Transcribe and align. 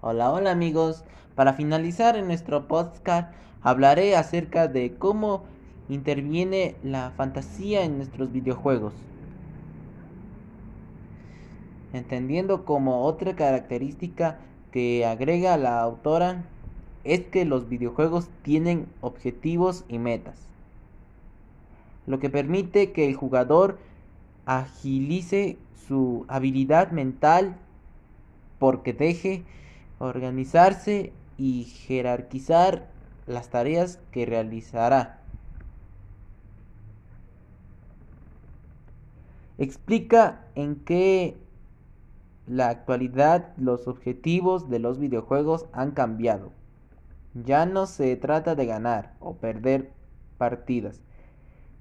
Hola, 0.00 0.30
hola 0.30 0.52
amigos. 0.52 1.02
Para 1.34 1.54
finalizar 1.54 2.16
en 2.16 2.28
nuestro 2.28 2.68
podcast 2.68 3.34
hablaré 3.62 4.14
acerca 4.14 4.68
de 4.68 4.94
cómo 4.94 5.42
interviene 5.88 6.76
la 6.84 7.10
fantasía 7.16 7.82
en 7.82 7.96
nuestros 7.96 8.30
videojuegos. 8.30 8.94
Entendiendo 11.92 12.64
como 12.64 13.06
otra 13.06 13.34
característica 13.34 14.38
que 14.70 15.04
agrega 15.04 15.56
la 15.56 15.80
autora 15.80 16.44
es 17.02 17.22
que 17.24 17.44
los 17.44 17.68
videojuegos 17.68 18.28
tienen 18.42 18.86
objetivos 19.00 19.84
y 19.88 19.98
metas, 19.98 20.46
lo 22.06 22.20
que 22.20 22.30
permite 22.30 22.92
que 22.92 23.08
el 23.08 23.16
jugador 23.16 23.80
agilice 24.46 25.58
su 25.88 26.24
habilidad 26.28 26.92
mental 26.92 27.56
porque 28.60 28.92
deje 28.92 29.44
organizarse 29.98 31.12
y 31.36 31.64
jerarquizar 31.64 32.86
las 33.26 33.48
tareas 33.48 33.98
que 34.10 34.26
realizará. 34.26 35.20
Explica 39.58 40.44
en 40.54 40.76
qué 40.76 41.36
la 42.46 42.68
actualidad 42.68 43.52
los 43.56 43.88
objetivos 43.88 44.70
de 44.70 44.78
los 44.78 44.98
videojuegos 44.98 45.66
han 45.72 45.90
cambiado. 45.90 46.52
Ya 47.34 47.66
no 47.66 47.86
se 47.86 48.16
trata 48.16 48.54
de 48.54 48.66
ganar 48.66 49.14
o 49.20 49.34
perder 49.34 49.90
partidas. 50.38 51.00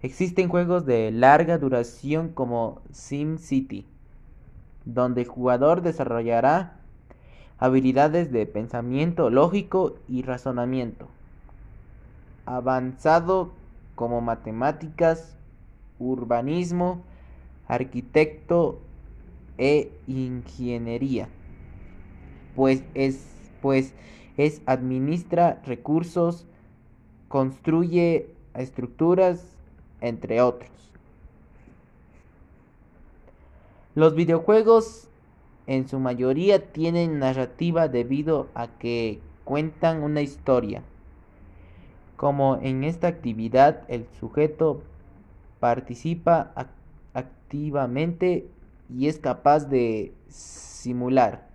Existen 0.00 0.48
juegos 0.48 0.86
de 0.86 1.10
larga 1.10 1.58
duración 1.58 2.30
como 2.30 2.80
SimCity, 2.92 3.86
donde 4.84 5.22
el 5.22 5.28
jugador 5.28 5.82
desarrollará 5.82 6.80
habilidades 7.58 8.32
de 8.32 8.46
pensamiento 8.46 9.30
lógico 9.30 9.96
y 10.08 10.22
razonamiento, 10.22 11.08
avanzado 12.44 13.52
como 13.94 14.20
matemáticas, 14.20 15.36
urbanismo, 15.98 17.02
arquitecto 17.66 18.78
e 19.58 19.90
ingeniería, 20.06 21.28
pues 22.54 22.84
es, 22.94 23.26
pues 23.62 23.94
es 24.36 24.60
administra 24.66 25.62
recursos, 25.64 26.46
construye 27.28 28.30
estructuras, 28.54 29.44
entre 30.00 30.42
otros. 30.42 30.70
Los 33.94 34.14
videojuegos 34.14 35.08
en 35.66 35.88
su 35.88 35.98
mayoría 35.98 36.72
tienen 36.72 37.18
narrativa 37.18 37.88
debido 37.88 38.48
a 38.54 38.68
que 38.78 39.20
cuentan 39.44 40.02
una 40.02 40.22
historia. 40.22 40.82
Como 42.16 42.56
en 42.62 42.84
esta 42.84 43.08
actividad 43.08 43.82
el 43.88 44.06
sujeto 44.20 44.82
participa 45.60 46.52
activamente 47.14 48.48
y 48.88 49.08
es 49.08 49.18
capaz 49.18 49.68
de 49.68 50.12
simular 50.28 51.48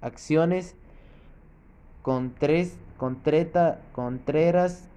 acciones 0.00 0.76
con 2.02 2.34
tres, 2.38 2.78
contreras 3.92 4.88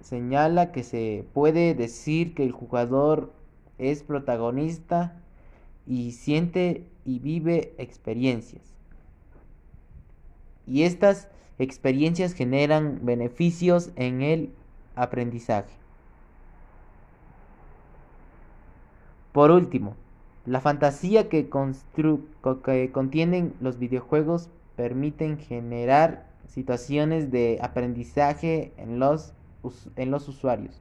señala 0.00 0.72
que 0.72 0.82
se 0.82 1.26
puede 1.32 1.74
decir 1.74 2.34
que 2.34 2.44
el 2.44 2.52
jugador 2.52 3.32
es 3.78 4.02
protagonista 4.02 5.20
y 5.86 6.12
siente 6.12 6.86
y 7.04 7.18
vive 7.18 7.74
experiencias. 7.78 8.62
Y 10.66 10.82
estas 10.82 11.28
experiencias 11.58 12.32
generan 12.32 13.00
beneficios 13.02 13.90
en 13.96 14.22
el 14.22 14.50
aprendizaje. 14.96 15.74
Por 19.32 19.50
último, 19.50 19.96
la 20.46 20.60
fantasía 20.60 21.28
que, 21.28 21.48
que 21.48 22.92
contienen 22.92 23.54
los 23.60 23.78
videojuegos 23.78 24.48
permiten 24.76 25.38
generar 25.38 26.26
situaciones 26.46 27.30
de 27.30 27.58
aprendizaje 27.62 28.72
en 28.76 28.98
los, 28.98 29.32
en 29.96 30.10
los 30.10 30.28
usuarios, 30.28 30.80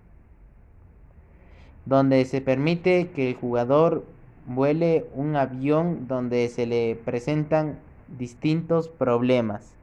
donde 1.85 2.25
se 2.25 2.41
permite 2.41 3.09
que 3.12 3.30
el 3.30 3.35
jugador 3.35 4.06
vuele 4.46 5.08
un 5.14 5.36
avión 5.36 6.08
donde 6.08 6.48
se 6.50 6.66
le 6.66 6.96
presentan 6.96 7.80
distintos 8.18 8.88
problemas 8.88 9.74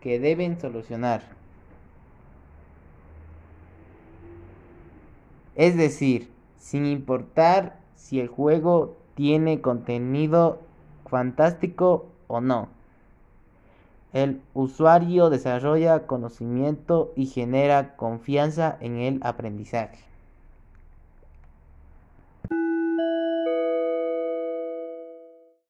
que 0.00 0.18
deben 0.18 0.60
solucionar. 0.60 1.22
Es 5.54 5.76
decir, 5.76 6.30
sin 6.58 6.86
importar 6.86 7.78
si 7.96 8.20
el 8.20 8.28
juego 8.28 8.96
tiene 9.14 9.60
contenido 9.60 10.60
fantástico 11.06 12.06
o 12.28 12.40
no. 12.40 12.68
El 14.12 14.40
usuario 14.54 15.30
desarrolla 15.30 16.06
conocimiento 16.06 17.12
y 17.16 17.26
genera 17.26 17.96
confianza 17.96 18.76
en 18.80 18.98
el 18.98 19.20
aprendizaje. 19.22 20.07